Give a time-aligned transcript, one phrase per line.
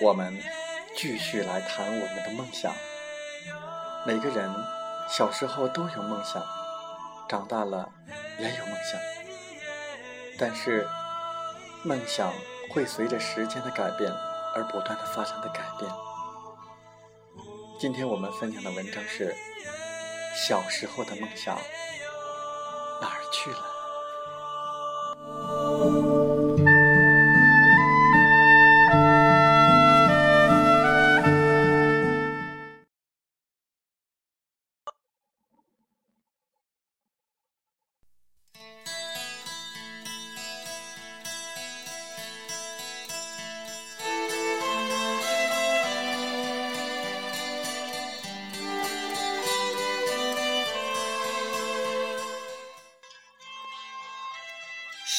[0.00, 0.36] 我们
[0.96, 2.72] 继续来谈我们的梦想。
[4.06, 4.50] 每个人
[5.08, 6.42] 小时候都有梦想，
[7.28, 7.88] 长大了
[8.38, 9.00] 也有梦想，
[10.38, 10.86] 但是
[11.84, 12.32] 梦想
[12.70, 14.12] 会随着时间的改变
[14.54, 15.90] 而不断的发生的改变。
[17.78, 19.34] 今天我们分享的文章是
[20.34, 21.56] 小时候的梦想
[23.00, 23.73] 哪儿去了？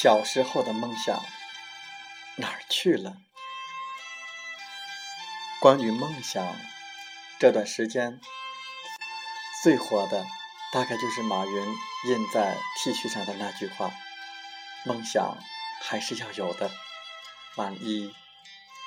[0.05, 1.19] 小时候的梦想
[2.35, 3.17] 哪儿去了？
[5.59, 6.55] 关于梦想，
[7.39, 8.21] 这段时间
[9.63, 10.23] 最火的
[10.71, 11.75] 大概就是马云
[12.07, 13.91] 印在 T 恤上的那句话
[14.85, 15.39] ：“梦想
[15.81, 16.69] 还是要有的，
[17.55, 18.13] 万一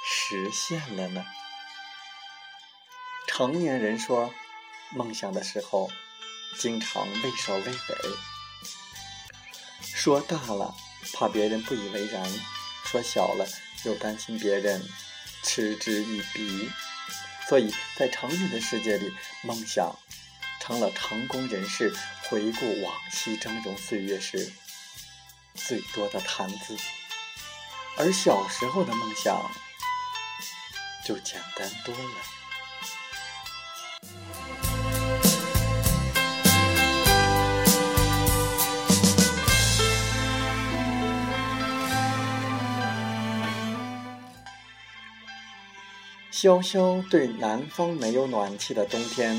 [0.07, 1.27] 实现了呢？”
[3.27, 4.33] 成年人说
[4.93, 5.91] 梦想的时候，
[6.61, 7.73] 经常畏首畏尾，
[9.83, 10.77] 说大了。
[11.13, 12.25] 怕别人不以为然，
[12.85, 13.47] 说小了
[13.85, 14.83] 又担心别人
[15.43, 16.69] 嗤之以鼻，
[17.49, 19.95] 所以在成人的世界里，梦想
[20.61, 24.53] 成了成功人士回顾往昔峥嵘岁月时
[25.55, 26.77] 最多的谈资，
[27.97, 29.51] 而小时候的梦想
[31.05, 32.38] 就简单多了。
[46.41, 49.37] 潇潇对南方没有暖气的冬天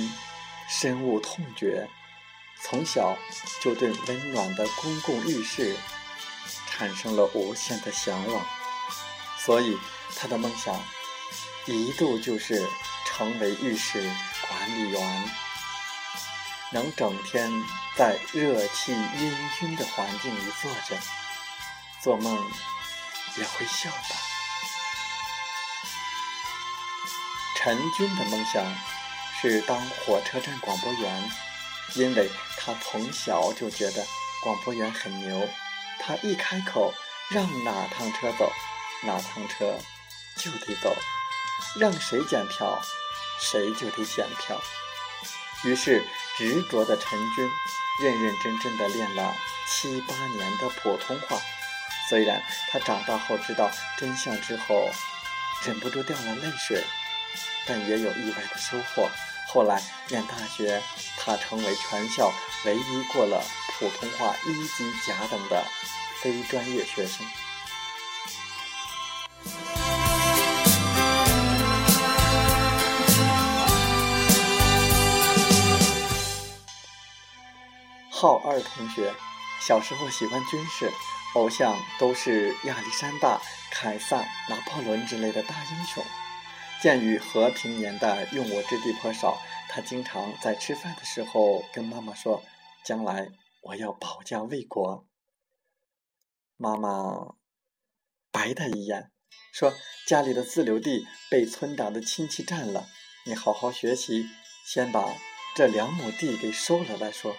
[0.67, 1.87] 深恶痛绝，
[2.61, 3.17] 从小
[3.61, 5.77] 就对温暖的公共浴室
[6.67, 8.45] 产生了无限的向往，
[9.37, 9.77] 所以
[10.17, 10.75] 他的梦想
[11.67, 12.67] 一度就是
[13.05, 14.01] 成为浴室
[14.45, 15.29] 管理员，
[16.73, 17.49] 能整天
[17.95, 21.01] 在热气氤氲的环境里坐着，
[22.03, 22.35] 做梦
[23.37, 24.28] 也会笑吧。
[27.61, 28.63] 陈军的梦想
[29.41, 31.31] 是当火车站广播员，
[31.95, 34.01] 因为他从小就觉得
[34.41, 35.45] 广播员很牛。
[35.99, 36.93] 他一开口，
[37.29, 38.49] 让哪趟车走，
[39.03, 39.77] 哪趟车
[40.37, 40.95] 就得走；
[41.77, 42.79] 让谁检票，
[43.41, 44.57] 谁就得检票。
[45.65, 46.01] 于是，
[46.37, 47.49] 执着的陈军
[48.01, 49.35] 认认真真的练了
[49.67, 51.37] 七八年的普通话。
[52.07, 52.41] 虽然
[52.71, 54.89] 他长大后知道真相之后，
[55.65, 56.81] 忍不住掉了泪水。
[57.65, 59.09] 但也有意外的收获。
[59.47, 60.81] 后来念大学，
[61.17, 62.31] 他成为全校
[62.65, 63.43] 唯一过了
[63.79, 65.63] 普通话一级甲等的
[66.21, 67.25] 非专业学生。
[78.11, 79.13] 浩二同学，
[79.65, 80.91] 小时候喜欢军事，
[81.35, 83.41] 偶像都是亚历山大、
[83.71, 84.17] 凯撒、
[84.49, 86.03] 拿破仑之类的大英雄。
[86.81, 89.37] 鉴于和平年代用武之地颇少，
[89.67, 92.41] 他经常在吃饭的时候跟妈妈说
[92.85, 93.29] ：“将来
[93.61, 95.05] 我要保家卫国。”
[96.55, 97.35] 妈妈
[98.31, 99.11] 白他一眼，
[99.51, 99.73] 说
[100.07, 102.87] ：“家里的自留地被村长的亲戚占了，
[103.25, 104.25] 你好好学习，
[104.65, 105.13] 先把
[105.55, 107.35] 这两亩地给收了再说。”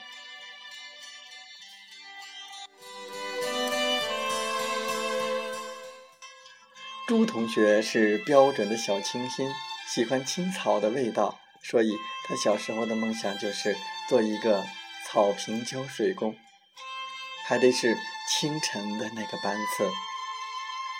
[7.10, 9.52] 朱同学是标准的小清新，
[9.88, 11.90] 喜欢青草的味道，所以
[12.24, 13.76] 他小时候的梦想就是
[14.08, 14.64] 做一个
[15.04, 16.36] 草坪浇水工，
[17.48, 17.98] 还得是
[18.28, 19.90] 清晨的那个班次，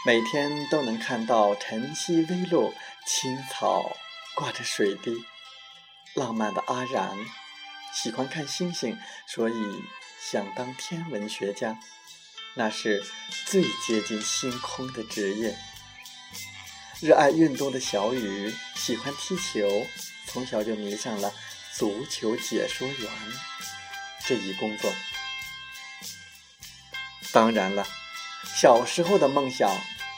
[0.05, 2.75] 每天都能看到晨曦微露，
[3.07, 3.97] 青草
[4.35, 5.12] 挂着水滴。
[6.17, 7.17] 浪漫的阿然
[7.95, 8.99] 喜欢看星星，
[9.29, 9.55] 所以
[10.21, 11.79] 想当天文学家，
[12.55, 13.01] 那是
[13.47, 15.57] 最接近星空的职业。
[17.00, 19.87] 热爱运动的小雨喜欢踢球，
[20.26, 21.32] 从小就迷上了
[21.73, 23.11] 足球解说员
[24.26, 24.93] 这一工作。
[27.32, 27.87] 当然了，
[28.55, 29.75] 小时候的梦想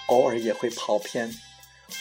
[0.09, 1.33] 偶尔也会跑偏。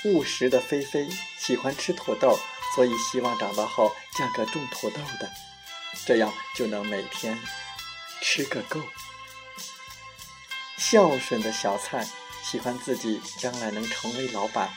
[0.06, 1.08] 务实的菲菲
[1.38, 2.40] 喜欢吃土豆，
[2.74, 5.30] 所以希望长大后嫁个种土豆的，
[6.06, 7.38] 这样就能每天
[8.22, 8.82] 吃个够。
[10.78, 12.08] 孝顺的小菜。
[12.52, 14.70] 喜欢自己将来能成为老板，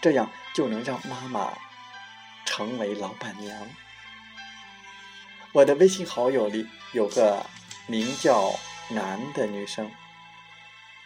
[0.00, 1.52] 这样就能让妈妈
[2.46, 3.68] 成为老板娘。
[5.52, 7.44] 我的微信好友里有个
[7.86, 8.58] 名叫
[8.88, 9.90] 南的女生，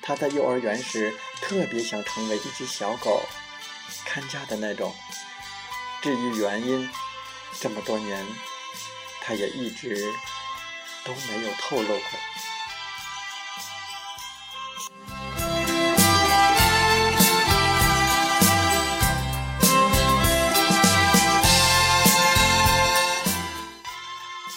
[0.00, 3.20] 她在幼儿园时特别想成为一只小狗，
[4.04, 4.94] 看家的那种。
[6.02, 6.88] 至于原因，
[7.58, 8.24] 这么多年，
[9.20, 10.12] 她也一直
[11.04, 12.51] 都没有透露过。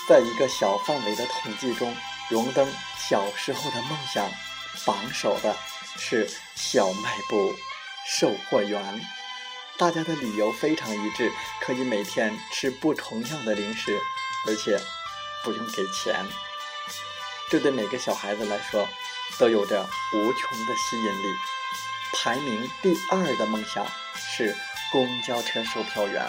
[0.08, 1.96] 在一个小范围的统计中，
[2.30, 2.72] 荣登
[3.10, 4.30] 小时候的梦想
[4.86, 5.56] 榜首的
[5.98, 7.54] 是小卖部
[8.08, 9.02] 售货员。
[9.78, 14.00] 大家的理由非常一致，可以每天吃不同样的零食，
[14.48, 14.80] 而且
[15.44, 16.24] 不用给钱。
[17.50, 18.88] 这对每个小孩子来说
[19.38, 21.36] 都有着无穷的吸引力。
[22.14, 23.86] 排名第二的梦想
[24.16, 24.56] 是
[24.92, 26.26] 公交车售票员，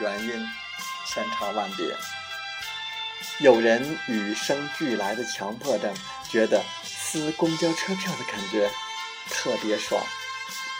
[0.00, 0.46] 原因
[1.06, 1.96] 千差万别。
[3.38, 5.94] 有人与生俱来的强迫症，
[6.30, 8.70] 觉得撕公交车票的感觉
[9.28, 10.02] 特别爽，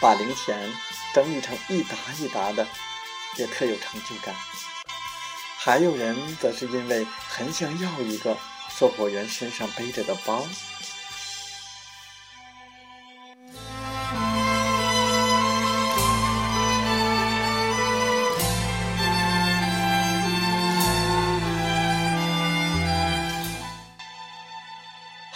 [0.01, 0.57] 把零钱
[1.13, 2.67] 整理成一沓一沓的，
[3.35, 4.33] 也特有成就感。
[5.59, 8.35] 还有人则是因为很想要一个
[8.75, 10.43] 售货员身上背着的包。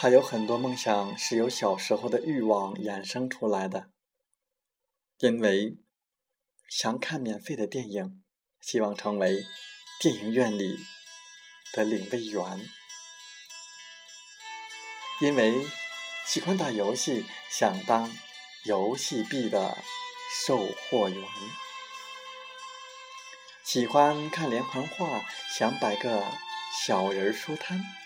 [0.01, 3.91] 还有很多梦想是由小时候的欲望衍生出来的，
[5.19, 5.77] 因为
[6.67, 8.23] 想看免费的电影，
[8.59, 9.45] 希望成为
[9.99, 10.75] 电影院里
[11.71, 12.57] 的领位员；
[15.21, 15.67] 因为
[16.25, 18.11] 喜欢打游戏，想当
[18.63, 19.77] 游戏币的
[20.43, 21.23] 售货员；
[23.63, 25.23] 喜欢看连环画，
[25.55, 26.25] 想摆个
[26.83, 28.00] 小人书摊。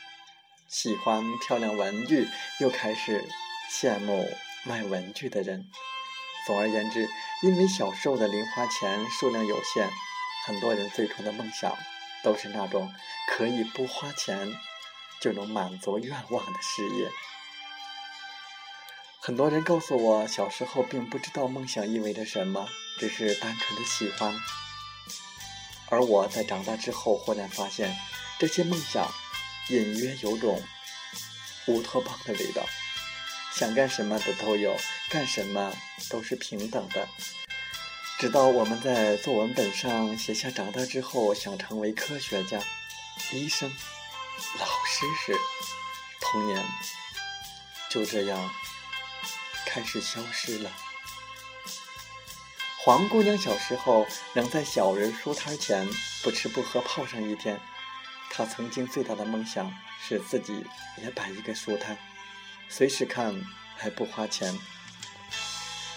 [0.75, 2.27] 喜欢漂亮文具，
[2.59, 3.25] 又开始
[3.71, 4.27] 羡慕
[4.65, 5.71] 卖文具的人。
[6.45, 7.07] 总而言之，
[7.43, 9.89] 因为小时候的零花钱数量有限，
[10.45, 11.73] 很多人最初的梦想
[12.25, 12.93] 都是那种
[13.29, 14.51] 可以不花钱
[15.21, 17.09] 就能满足愿望的事业。
[19.21, 22.67] 很多人告诉我，小时候并不知道梦想意味着什么，
[22.99, 24.35] 只是单纯的喜欢。
[25.87, 27.95] 而我在长大之后，忽然发现
[28.37, 29.09] 这些梦想。
[29.69, 30.61] 隐约有种
[31.67, 32.63] 乌托邦的味道，
[33.53, 34.75] 想干什么的都有，
[35.09, 35.73] 干什么
[36.09, 37.07] 都是平等的。
[38.19, 42.59] 直到我们在作文本上写下长大之后想成为科学家、
[43.33, 43.69] 医生、
[44.59, 45.37] 老师时，
[46.21, 46.63] 童年
[47.89, 48.51] 就这样
[49.65, 50.71] 开始消失了。
[52.83, 55.89] 黄姑娘小时候能在小人书摊前
[56.21, 57.59] 不吃不喝泡上一天。
[58.37, 60.65] 他曾经最大的梦想是自己
[61.01, 61.97] 也摆一个书摊，
[62.67, 63.33] 随时看
[63.77, 64.53] 还不花钱。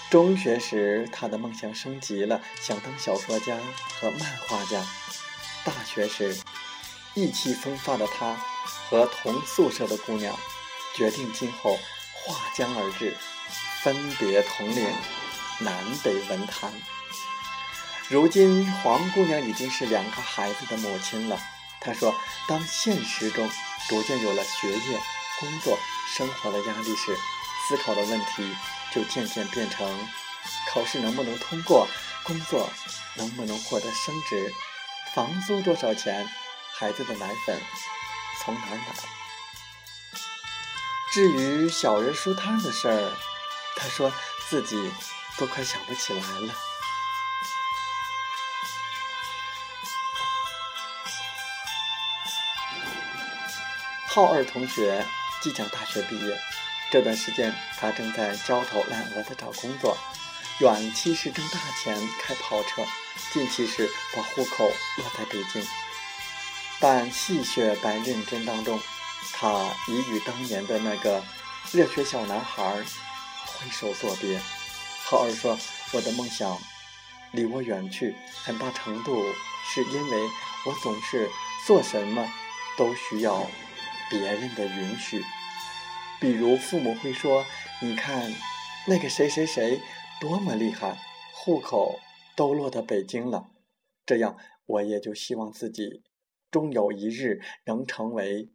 [0.09, 3.57] 中学时，他的梦想升级了，想当小说家
[4.01, 4.81] 和漫画家。
[5.65, 6.39] 大学时，
[7.15, 8.37] 意气风发的他
[8.89, 10.33] 和同宿舍的姑娘
[10.95, 11.77] 决定今后
[12.15, 13.17] 划江而治，
[13.83, 14.87] 分别统领
[15.59, 16.73] 南北文坛。
[18.09, 21.37] 如今黄姑娘已经是两个孩子的母亲了。
[21.81, 22.15] 他说
[22.49, 23.49] ：“当现实中
[23.89, 25.01] 逐渐有了学业、
[25.39, 25.79] 工作、
[26.17, 27.17] 生活的压力时，
[27.69, 28.57] 思考的问题
[28.93, 29.89] 就渐渐变成：
[30.71, 31.87] 考试能不能通过？
[32.25, 32.69] 工作
[33.15, 34.53] 能不能获得升职？
[35.15, 36.29] 房租多少钱？
[36.75, 37.61] 孩子的奶粉
[38.41, 38.95] 从哪儿买？
[41.13, 43.13] 至于小人书摊的事儿，
[43.77, 44.13] 他说
[44.49, 44.93] 自己
[45.39, 46.55] 都快想不起来了。”
[54.11, 55.05] 浩二同学
[55.43, 56.35] 即将大学毕业，
[56.91, 59.97] 这段时间他正在焦头烂额地找工作。
[60.61, 62.83] 远期是挣大钱开跑车，
[63.33, 63.87] 近期是
[64.17, 64.65] 把户口
[64.97, 65.63] 落在北京。
[66.81, 68.81] 但戏谑般认真当中，
[69.35, 71.23] 他已与当年的那个
[71.71, 72.83] 热血小男孩
[73.45, 74.41] 挥手作别。
[75.05, 75.57] 浩二说
[75.93, 76.59] ：“我的梦想
[77.33, 79.23] 离我远去，很大程度
[79.73, 80.23] 是因为
[80.65, 81.31] 我总是
[81.67, 82.27] 做什么
[82.77, 83.47] 都需要。”
[84.11, 85.23] 别人的允许，
[86.21, 87.45] 比如父母会说
[87.83, 88.33] ：“你看，
[88.87, 89.81] 那个谁谁谁
[90.21, 90.99] 多么厉害，
[91.33, 92.01] 户口
[92.35, 93.51] 都落到北京了。”
[94.07, 94.37] 这样，
[94.67, 96.03] 我也就希望自己
[96.51, 98.49] 终有一日能成为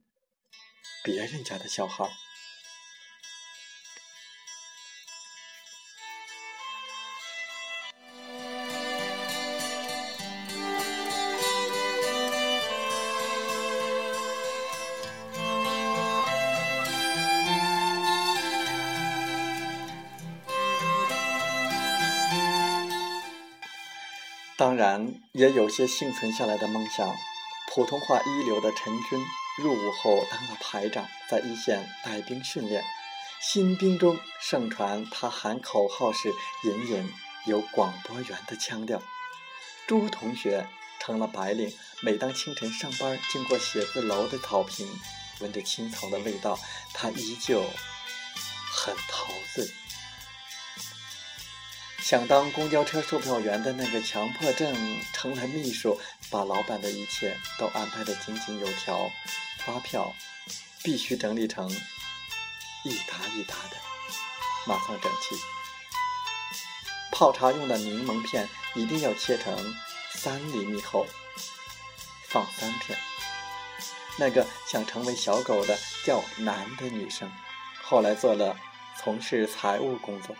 [1.04, 2.10] 别人家的小孩。
[24.84, 27.16] 然，也有些幸存下来的梦想。
[27.74, 29.25] 普通话一流的陈军
[29.60, 32.84] 入伍后当了排长，在一线带兵训练。
[33.40, 36.34] 新兵中盛传他喊口号时
[36.66, 37.13] 隐隐
[37.46, 39.02] 有广播员的腔调。
[39.88, 40.68] 朱同学
[41.00, 44.86] 成了白领，每当清晨上班经过写字楼的草坪，
[45.40, 46.60] 闻着青草的味道，
[46.94, 47.63] 他依旧
[48.74, 49.66] 很陶醉。
[52.04, 54.76] 想当公交车售票员的那个强迫症
[55.14, 55.98] 成了秘书，
[56.30, 59.10] 把老板的一切都安排得井井有条。
[59.66, 60.14] 发票
[60.84, 61.72] 必须整理成
[62.84, 63.78] 一沓一沓的，
[64.68, 65.38] 码放整齐。
[67.10, 69.74] 泡茶用的柠檬片一定要切成
[70.12, 71.08] 三厘米厚，
[72.28, 73.00] 放三片。
[74.18, 77.32] 那个想成为小狗的叫男的女生，
[77.82, 78.58] 后来做了
[79.02, 80.36] 从事财务工作。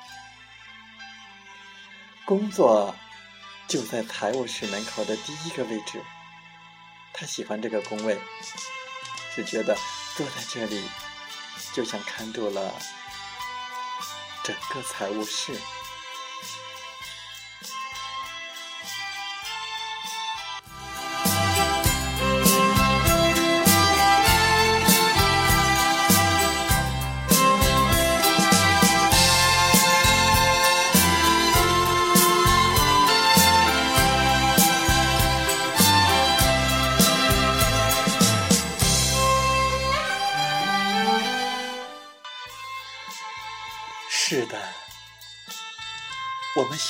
[2.26, 2.96] 工作
[3.68, 6.02] 就在财务室门口的第一个位置，
[7.14, 8.18] 他喜欢这个工位，
[9.36, 9.78] 只觉得
[10.16, 10.82] 坐在这里
[11.74, 12.74] 就像看住了
[14.44, 15.54] 整个财务室。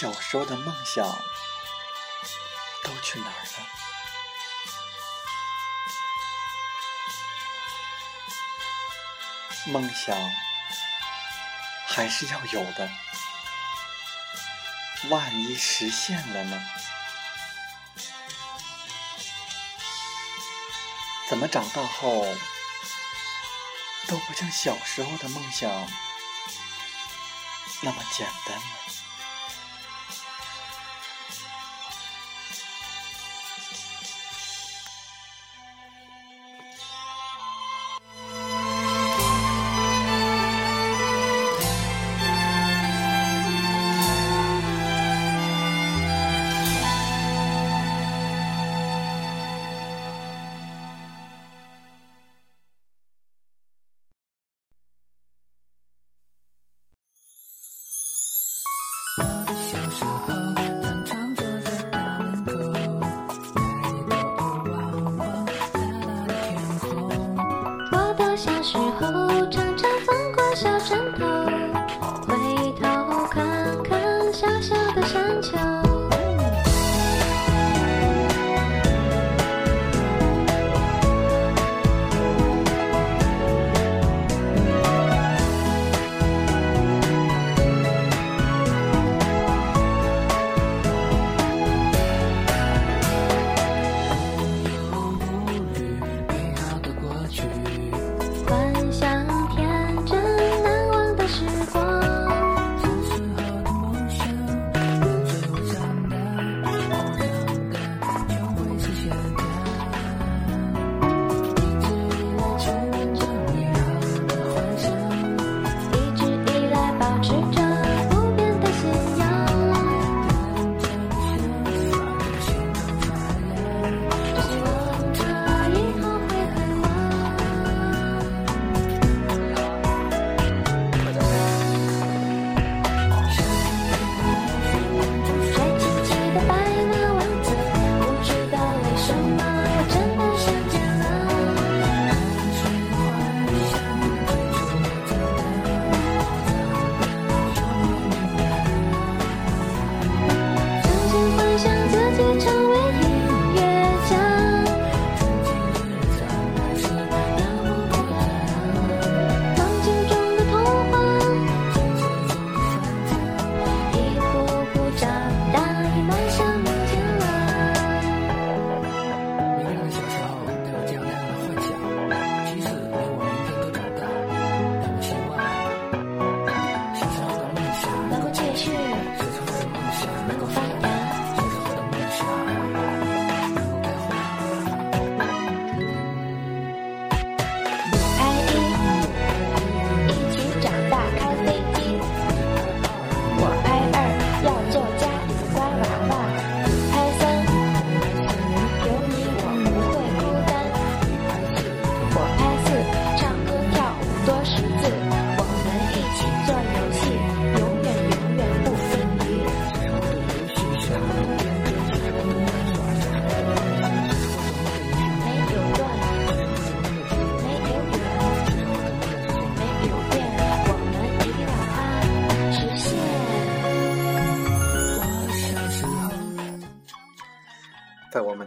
[0.04, 1.08] 小时候的梦想
[2.84, 3.68] 都去哪儿了？
[9.68, 10.14] 梦想
[11.88, 12.92] 还是要有的，
[15.10, 16.62] 万一实现了呢？
[21.30, 22.26] 怎么长大后
[24.10, 25.72] 都不像小时候的梦想？
[27.80, 28.83] 那么简单了？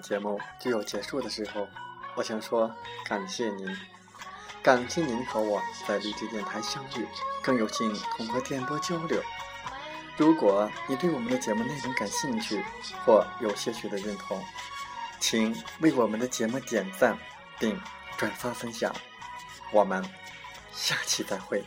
[0.08, 1.66] 节目就要结束的时候，
[2.14, 2.72] 我想说
[3.04, 3.76] 感谢您，
[4.62, 7.04] 感谢您和我在励志电台相遇，
[7.42, 9.20] 更有幸通过电波交流。
[10.16, 12.64] 如果你对我们的节目内容感兴趣，
[13.04, 14.40] 或有些许的认同，
[15.18, 17.18] 请为我们的节目点赞
[17.58, 17.76] 并
[18.16, 18.94] 转发分享。
[19.72, 20.04] 我们
[20.72, 21.64] 下期再会。